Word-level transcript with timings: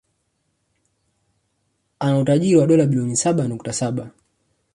Ana 1.99 2.17
utajiri 2.19 2.55
wa 2.55 2.67
dola 2.67 2.85
bilioni 2.85 3.15
saba 3.17 3.47
nukta 3.47 3.73
saba 3.73 4.11